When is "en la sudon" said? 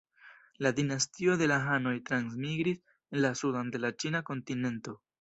2.89-3.73